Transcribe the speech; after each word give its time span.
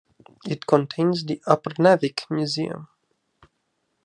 It 0.47 0.65
contains 0.65 1.23
the 1.23 1.43
Upernavik 1.45 2.21
Museum. 2.31 2.87